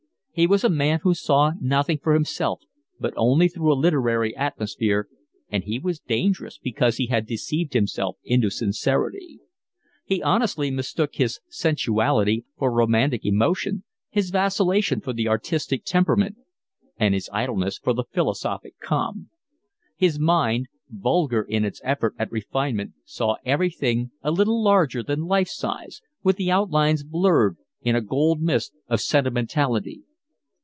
[0.33, 2.61] He was a man who saw nothing for himself,
[2.97, 5.09] but only through a literary atmosphere,
[5.49, 9.41] and he was dangerous because he had deceived himself into sincerity.
[10.05, 16.37] He honestly mistook his sensuality for romantic emotion, his vacillation for the artistic temperament,
[16.95, 19.29] and his idleness for philosophic calm.
[19.97, 25.49] His mind, vulgar in its effort at refinement, saw everything a little larger than life
[25.49, 30.03] size, with the outlines blurred, in a golden mist of sentimentality.